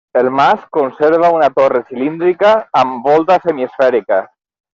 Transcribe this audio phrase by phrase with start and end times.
[0.19, 4.21] El mas conserva una torre cilíndrica amb volta semiesfèrica.